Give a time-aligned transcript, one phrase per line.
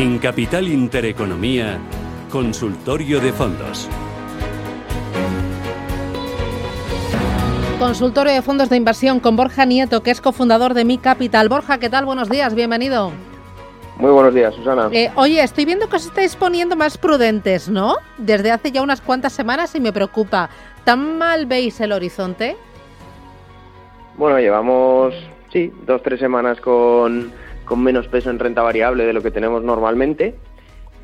[0.00, 1.78] En Capital Intereconomía,
[2.30, 3.86] Consultorio de Fondos.
[7.78, 11.50] Consultorio de Fondos de Inversión con Borja Nieto, que es cofundador de Mi Capital.
[11.50, 12.06] Borja, ¿qué tal?
[12.06, 13.12] Buenos días, bienvenido.
[13.98, 14.88] Muy buenos días, Susana.
[14.90, 17.96] Eh, oye, estoy viendo que os estáis poniendo más prudentes, ¿no?
[18.16, 20.48] Desde hace ya unas cuantas semanas y me preocupa.
[20.84, 22.56] ¿Tan mal veis el horizonte?
[24.16, 25.12] Bueno, llevamos,
[25.52, 27.30] sí, dos, tres semanas con
[27.70, 30.34] con menos peso en renta variable de lo que tenemos normalmente.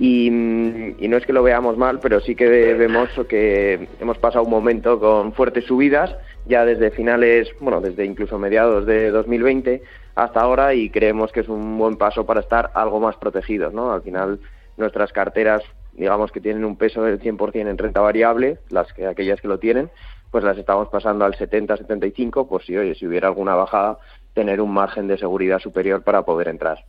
[0.00, 4.50] Y, no es que lo veamos mal, pero sí que vemos que hemos pasado un
[4.50, 9.80] momento con fuertes subidas, ya desde finales, bueno, desde incluso mediados de 2020
[10.16, 13.92] hasta ahora, y creemos que es un buen paso para estar algo más protegidos, ¿no?
[13.92, 14.40] Al final,
[14.76, 19.40] nuestras carteras, digamos que tienen un peso del 100% en renta variable, las que aquellas
[19.40, 19.88] que lo tienen,
[20.32, 23.98] pues las estamos pasando al 70-75, pues si, oye, si hubiera alguna bajada,
[24.36, 26.84] tener un margen de seguridad superior para poder entrar.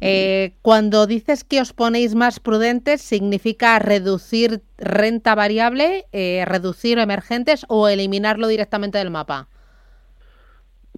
[0.00, 7.64] Eh, cuando dices que os ponéis más prudentes, ¿significa reducir renta variable, eh, reducir emergentes
[7.68, 9.46] o eliminarlo directamente del mapa?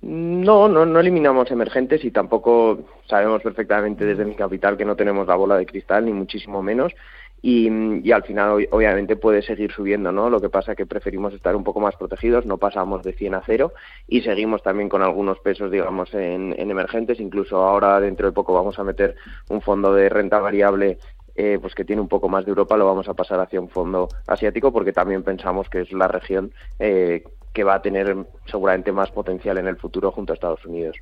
[0.01, 5.27] No, no, no eliminamos emergentes y tampoco sabemos perfectamente desde mi capital que no tenemos
[5.27, 6.95] la bola de cristal, ni muchísimo menos
[7.41, 10.29] y, al final obviamente puede seguir subiendo, ¿no?
[10.29, 13.35] Lo que pasa es que preferimos estar un poco más protegidos, no pasamos de 100
[13.35, 13.73] a 0
[14.09, 18.79] y seguimos también con algunos pesos, digamos, en, emergentes, incluso ahora dentro de poco vamos
[18.79, 19.15] a meter
[19.49, 20.99] un fondo de renta variable
[21.41, 23.69] eh, pues que tiene un poco más de Europa, lo vamos a pasar hacia un
[23.69, 27.23] fondo asiático porque también pensamos que es la región eh,
[27.53, 28.17] que va a tener
[28.47, 30.97] seguramente más potencial en el futuro junto a Estados Unidos.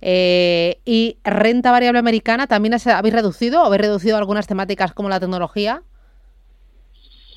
[0.00, 5.20] Eh, ¿Y renta variable americana también habéis reducido o habéis reducido algunas temáticas como la
[5.20, 5.82] tecnología?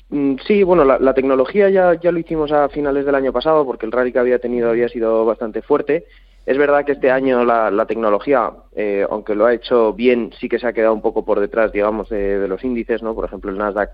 [0.08, 3.84] Mm, sí, bueno, la, tecnología ya, ya lo hicimos a finales del año pasado porque
[3.84, 6.06] el rally que había tenido había sido bastante fuerte.
[6.46, 10.58] Es verdad que este año la, tecnología, eh, aunque lo ha hecho bien, sí que
[10.58, 13.14] se ha quedado un poco por detrás, digamos, de, de los índices, ¿no?
[13.14, 13.90] Por ejemplo, el Nasdaq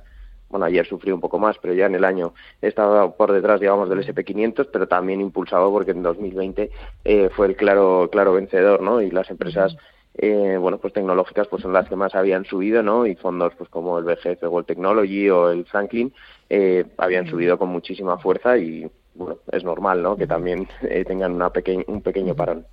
[0.50, 3.88] bueno, ayer sufrió un poco más, pero ya en el año estaba por detrás, digamos,
[3.88, 6.71] del SP500, pero también impulsado porque en 2020
[7.05, 9.00] eh, fue el claro, claro vencedor, ¿no?
[9.00, 9.77] Y las empresas,
[10.15, 13.06] eh, bueno, pues tecnológicas, pues son las que más habían subido, ¿no?
[13.06, 16.12] Y fondos, pues como el BGF World Technology o el Franklin,
[16.49, 20.16] eh, habían subido con muchísima fuerza y bueno, es normal, ¿no?
[20.16, 21.53] Que también eh, tengan una
[21.86, 22.66] un pequeño parón.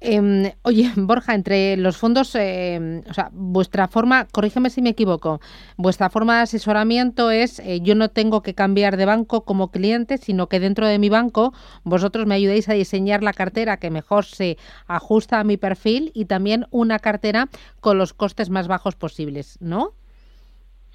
[0.00, 5.40] Em, oye, Borja, entre los fondos, em, o sea, vuestra forma, corrígeme si me equivoco,
[5.76, 10.18] vuestra forma de asesoramiento es, eh, yo no tengo que cambiar de banco como cliente,
[10.18, 11.52] sino que dentro de mi banco
[11.84, 14.58] vosotros me ayudéis a diseñar la cartera que mejor se
[14.88, 17.48] ajusta a mi perfil y también una cartera
[17.80, 19.92] con los costes más bajos posibles, ¿no?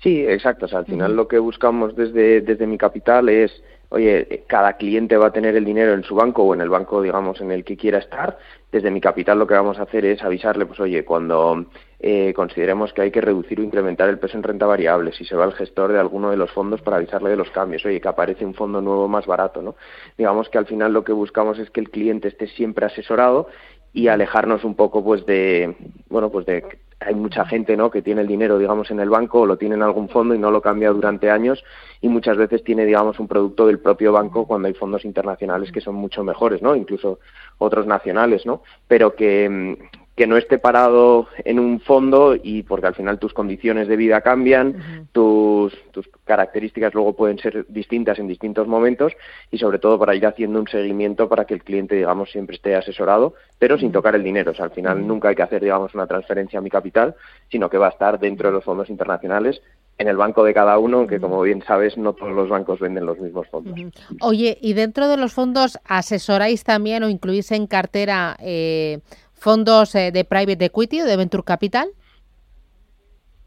[0.03, 0.65] Sí, exacto.
[0.65, 3.63] O sea, al final lo que buscamos desde, desde mi capital es
[3.93, 6.99] oye, cada cliente va a tener el dinero en su banco o en el banco,
[6.99, 8.39] digamos, en el que quiera estar.
[8.71, 11.67] Desde mi capital lo que vamos a hacer es avisarle, pues oye, cuando
[11.99, 15.35] eh, consideremos que hay que reducir o incrementar el peso en renta variable, si se
[15.35, 18.07] va al gestor de alguno de los fondos para avisarle de los cambios, oye, que
[18.07, 19.75] aparece un fondo nuevo más barato, ¿no?
[20.17, 23.47] Digamos que al final lo que buscamos es que el cliente esté siempre asesorado
[23.93, 25.75] y alejarnos un poco pues de
[26.09, 26.65] bueno pues de
[27.05, 27.91] hay mucha gente ¿no?
[27.91, 30.39] que tiene el dinero, digamos, en el banco o lo tiene en algún fondo y
[30.39, 31.63] no lo cambia durante años
[32.01, 35.81] y muchas veces tiene, digamos, un producto del propio banco cuando hay fondos internacionales que
[35.81, 36.75] son mucho mejores, ¿no?
[36.75, 37.19] Incluso
[37.57, 38.61] otros nacionales, ¿no?
[38.87, 43.33] Pero que, mm, que no esté parado en un fondo y porque al final tus
[43.33, 49.13] condiciones de vida cambian, tus, tus características luego pueden ser distintas en distintos momentos
[49.49, 52.75] y sobre todo para ir haciendo un seguimiento para que el cliente, digamos, siempre esté
[52.75, 54.51] asesorado, pero sin tocar el dinero.
[54.51, 57.15] O sea, al final nunca hay que hacer, digamos, una transferencia a mi capital,
[57.49, 59.61] sino que va a estar dentro de los fondos internacionales
[59.97, 63.05] en el banco de cada uno, que como bien sabes, no todos los bancos venden
[63.05, 63.79] los mismos fondos.
[64.21, 68.99] Oye, ¿y dentro de los fondos asesoráis también o incluís en cartera eh,
[69.43, 71.89] fondos eh, de private equity o de venture capital?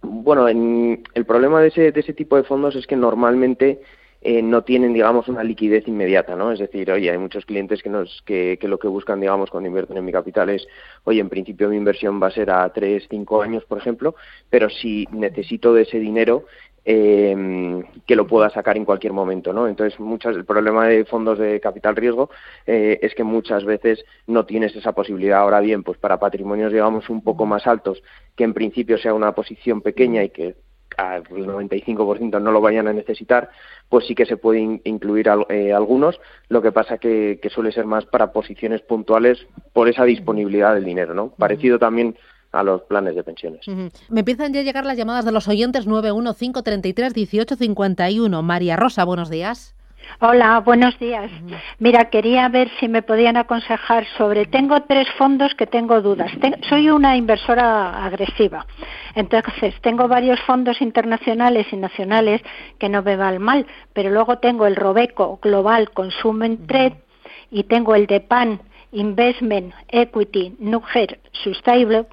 [0.02, 3.81] Bueno, en, el problema de ese, de ese tipo de fondos es que normalmente
[4.20, 6.52] eh, no tienen, digamos, una liquidez inmediata, ¿no?
[6.52, 9.69] Es decir, oye, hay muchos clientes que, nos, que, que, lo que buscan, digamos, cuando
[9.69, 10.66] invierten en mi capital es,
[11.04, 14.14] oye, en principio mi inversión va a ser a tres, cinco años, por ejemplo,
[14.50, 16.44] pero si necesito de ese dinero,
[16.88, 19.66] eh, que lo pueda sacar en cualquier momento, ¿no?
[19.66, 22.30] Entonces, muchas, el problema de fondos de capital riesgo
[22.64, 25.40] eh, es que muchas veces no tienes esa posibilidad.
[25.40, 28.02] Ahora bien, pues para patrimonios, digamos, un poco más altos,
[28.36, 30.54] que en principio sea una posición pequeña y que
[30.96, 33.50] al 95% no lo vayan a necesitar,
[33.88, 36.20] pues sí que se puede incluir eh, algunos.
[36.48, 40.84] Lo que pasa que, que suele ser más para posiciones puntuales por esa disponibilidad del
[40.84, 41.30] dinero, ¿no?
[41.30, 42.16] Parecido también
[42.56, 43.60] a los planes de pensiones.
[44.08, 48.42] Me empiezan ya a llegar las llamadas de los oyentes 915331851.
[48.42, 49.74] María Rosa, buenos días.
[50.20, 51.30] Hola, buenos días.
[51.78, 54.46] Mira, quería ver si me podían aconsejar sobre.
[54.46, 56.30] Tengo tres fondos que tengo dudas.
[56.68, 58.66] soy una inversora agresiva.
[59.14, 62.40] Entonces, tengo varios fondos internacionales y nacionales
[62.78, 67.02] que no me van mal, pero luego tengo el Robeco Global Consumer Trade
[67.50, 68.62] y tengo el de PAN
[68.92, 72.06] Investment Equity Nuger Sustainable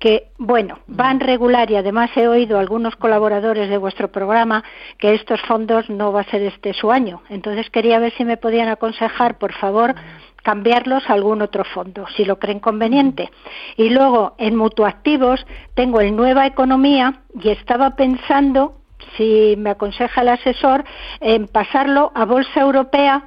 [0.00, 4.64] que, bueno, van regular y además he oído a algunos colaboradores de vuestro programa
[4.98, 7.22] que estos fondos no va a ser este su año.
[7.28, 9.94] Entonces quería ver si me podían aconsejar, por favor,
[10.42, 13.30] cambiarlos a algún otro fondo, si lo creen conveniente.
[13.76, 18.76] Y luego, en mutuactivos, tengo el Nueva Economía y estaba pensando,
[19.18, 20.82] si me aconseja el asesor,
[21.20, 23.22] en pasarlo a Bolsa Europea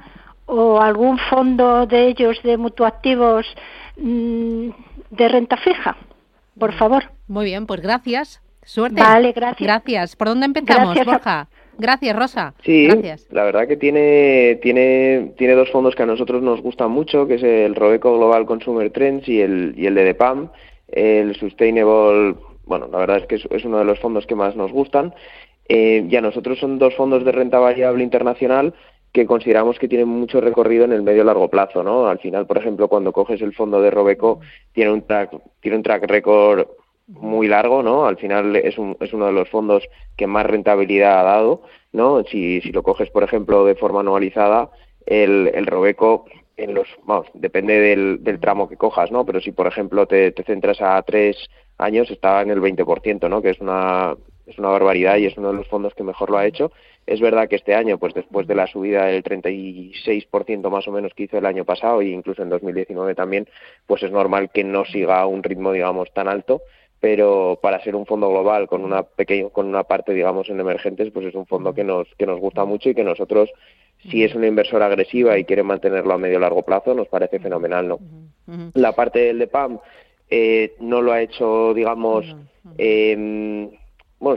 [0.46, 3.46] o algún fondo de ellos de mutuactivos
[3.96, 4.70] mm,
[5.10, 5.96] de renta fija
[6.58, 7.04] por favor.
[7.28, 8.42] Muy bien, pues gracias.
[8.64, 9.00] Suerte.
[9.00, 9.60] Vale, gracias.
[9.60, 10.16] Gracias.
[10.16, 11.48] ¿Por dónde empezamos, Borja?
[11.78, 12.54] Gracias, Rosa.
[12.64, 13.26] Sí, gracias.
[13.30, 17.34] la verdad que tiene, tiene, tiene dos fondos que a nosotros nos gustan mucho, que
[17.34, 20.50] es el Robeco Global Consumer Trends y el, y el de DEPAM,
[20.88, 24.72] el Sustainable, bueno, la verdad es que es, uno de los fondos que más nos
[24.72, 25.14] gustan.
[25.68, 28.74] Eh, y a nosotros son dos fondos de renta variable internacional
[29.14, 32.08] que consideramos que tienen mucho recorrido en el medio largo plazo, ¿no?
[32.08, 34.40] Al final, por ejemplo, cuando coges el fondo de Robeco,
[34.72, 35.30] tiene un track,
[35.60, 36.66] tiene un track record
[37.06, 38.06] muy largo, ¿no?
[38.06, 39.84] Al final es, un, es uno de los fondos
[40.16, 41.62] que más rentabilidad ha dado,
[41.92, 42.24] ¿no?
[42.24, 44.70] Si, si lo coges, por ejemplo, de forma anualizada,
[45.06, 46.24] el, el Robeco
[46.56, 49.24] en los, vamos, depende del, del tramo que cojas, ¿no?
[49.24, 51.36] Pero si, por ejemplo, te, te centras a tres
[51.78, 53.40] años, está en el 20%, ¿no?
[53.40, 54.16] Que es una,
[54.46, 56.70] es una barbaridad y es uno de los fondos que mejor lo ha hecho.
[57.06, 61.12] Es verdad que este año, pues después de la subida del 36% más o menos
[61.14, 63.48] que hizo el año pasado e incluso en 2019 también,
[63.86, 66.62] pues es normal que no siga un ritmo, digamos, tan alto,
[67.04, 71.10] pero para ser un fondo global con una pequeña con una parte digamos en emergentes
[71.12, 73.50] pues es un fondo que nos que nos gusta mucho y que nosotros
[74.10, 77.88] si es una inversora agresiva y quiere mantenerlo a medio largo plazo nos parece fenomenal
[77.88, 77.98] no
[78.72, 79.80] la parte del de PAM
[80.30, 82.24] eh, no lo ha hecho digamos
[82.78, 83.68] eh,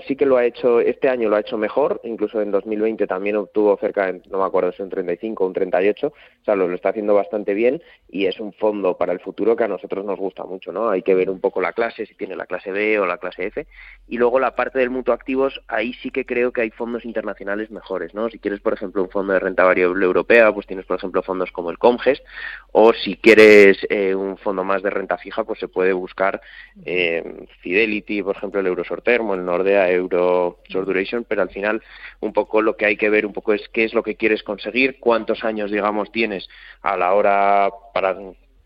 [0.01, 3.35] sí que lo ha hecho, este año lo ha hecho mejor, incluso en 2020 también
[3.35, 6.13] obtuvo cerca, de, no me acuerdo si un 35 o un 38, o
[6.43, 9.67] sea, lo, está haciendo bastante bien y es un fondo para el futuro que a
[9.67, 10.89] nosotros nos gusta mucho, ¿no?
[10.89, 13.47] Hay que ver un poco la clase, si tiene la clase B o la clase
[13.47, 13.67] F,
[14.07, 17.71] y luego la parte del mutuo activos, ahí sí que creo que hay fondos internacionales
[17.71, 18.29] mejores, ¿no?
[18.29, 21.51] Si quieres, por ejemplo, un fondo de renta variable europea, pues tienes, por ejemplo, fondos
[21.51, 22.23] como el Comgest,
[22.71, 26.41] o si quieres eh, un fondo más de renta fija, pues se puede buscar
[26.85, 31.81] eh, Fidelity, por ejemplo, el Eurosortermo, el Nordea, euro short duration, pero al final
[32.19, 34.43] un poco lo que hay que ver un poco es qué es lo que quieres
[34.43, 36.47] conseguir, cuántos años, digamos, tienes
[36.81, 38.15] a la hora para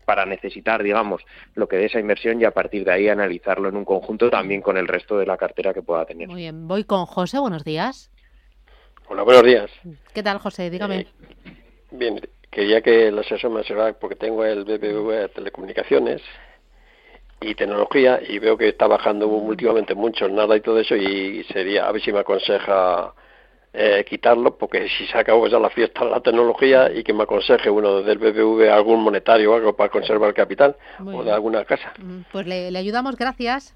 [0.04, 1.22] para necesitar, digamos,
[1.54, 4.60] lo que de esa inversión y a partir de ahí analizarlo en un conjunto también
[4.60, 6.28] con el resto de la cartera que pueda tener.
[6.28, 8.10] Muy bien, voy con José, buenos días.
[9.08, 9.70] Hola, buenos días.
[10.12, 10.70] ¿Qué tal, José?
[10.70, 11.00] Dígame.
[11.00, 11.06] Eh,
[11.90, 12.20] bien,
[12.50, 16.22] quería que el asesor me asesorara porque tengo el BBV Telecomunicaciones
[17.42, 21.86] y tecnología y veo que está bajando últimamente mucho nada y todo eso y sería
[21.86, 23.14] a ver si me aconseja
[23.74, 27.22] eh, quitarlo porque si se acabó ya la fiesta de la tecnología y que me
[27.22, 31.64] aconseje uno del BBV algún monetario o algo para conservar el capital o de alguna
[31.64, 31.92] casa.
[32.30, 33.74] Pues le, ayudamos, gracias.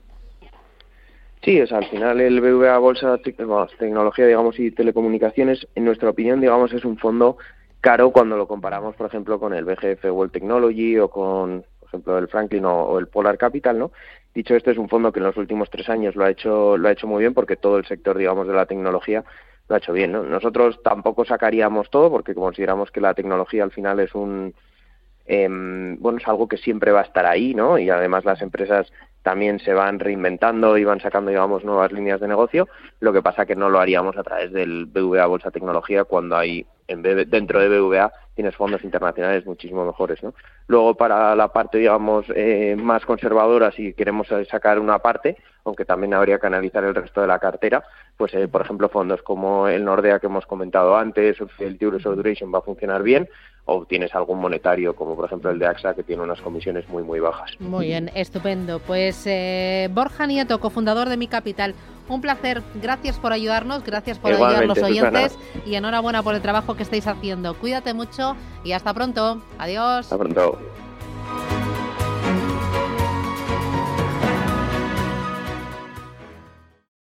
[1.42, 6.40] Sí, o sea, al final el BBVA Bolsa Tecnología, digamos, y Telecomunicaciones, en nuestra opinión,
[6.40, 7.38] digamos, es un fondo
[7.80, 12.28] caro cuando lo comparamos, por ejemplo, con el BGF World Technology o con ejemplo el
[12.28, 13.92] Franklin o, el Polar Capital, ¿no?
[14.34, 16.88] Dicho esto, es un fondo que en los últimos tres años lo ha hecho, lo
[16.88, 19.24] ha hecho muy bien porque todo el sector, digamos, de la tecnología
[19.68, 20.22] lo ha hecho bien, ¿no?
[20.22, 24.54] Nosotros tampoco sacaríamos todo porque consideramos que la tecnología al final es un,
[25.26, 27.78] em, bueno, es algo que siempre va a estar ahí, ¿no?
[27.78, 32.28] Y además las empresas también se van reinventando y van sacando, digamos, nuevas líneas de
[32.28, 32.68] negocio.
[33.00, 36.64] Lo que pasa que no lo haríamos a través del BVA Bolsa Tecnología cuando hay
[36.88, 40.34] en dentro de BVA tienes fondos internacionales muchísimo mejores, ¿no?
[40.66, 46.14] Luego para la parte, digamos, eh, más conservadora, si queremos sacar una parte, aunque también
[46.14, 47.82] habría que analizar el resto de la cartera,
[48.16, 52.52] pues eh, por ejemplo fondos como el Nordea que hemos comentado antes, el Euro Duration
[52.52, 53.28] va a funcionar bien,
[53.66, 57.02] o tienes algún monetario como por ejemplo el de AXA que tiene unas comisiones muy
[57.02, 57.50] muy bajas.
[57.58, 58.78] Muy bien, estupendo.
[58.78, 61.74] Pues eh, Borja Nieto, cofundador de Mi Capital,
[62.08, 62.62] un placer.
[62.80, 66.84] Gracias por ayudarnos, gracias por ayudar a los oyentes y enhorabuena por el trabajo que
[66.84, 67.54] estáis haciendo.
[67.54, 69.42] Cuídate mucho y hasta pronto.
[69.58, 70.06] Adiós.
[70.06, 70.58] Hasta pronto.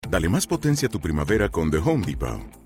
[0.08, 2.65] Dale más potencia a tu primavera con The Home Depot.